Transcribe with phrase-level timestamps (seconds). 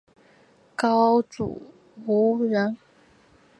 [0.75, 1.27] 高阇
[2.07, 2.75] 羌人。